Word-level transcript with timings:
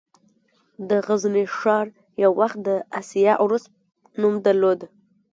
د 0.89 0.91
غزني 1.07 1.43
ښار 1.57 1.87
یو 2.23 2.31
وخت 2.41 2.57
د 2.63 2.63
«د 2.67 2.69
اسیا 2.99 3.33
عروس» 3.43 3.63
نوم 4.21 4.33
درلود 4.45 4.79